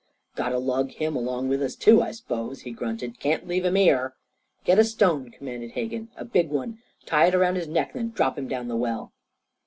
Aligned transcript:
"Got 0.33 0.49
to 0.49 0.57
lug 0.57 0.93
him 0.93 1.15
along 1.15 1.47
with 1.47 1.61
us, 1.61 1.75
too, 1.75 2.01
I 2.01 2.09
s'pose?" 2.09 2.61
he 2.61 2.71
grunted. 2.71 3.19
"Can't 3.19 3.47
leave 3.47 3.63
him 3.65 3.75
here." 3.75 4.15
"Get 4.65 4.79
a 4.79 4.83
stone," 4.83 5.29
commanded 5.29 5.73
Hegan 5.73 6.09
"a 6.17 6.25
big 6.25 6.49
one. 6.49 6.79
Tie 7.05 7.27
it 7.27 7.35
around 7.35 7.53
his 7.53 7.67
neck. 7.67 7.93
Then 7.93 8.09
drop 8.09 8.35
him 8.35 8.47
down 8.47 8.67
the 8.67 8.75
well." 8.75 9.13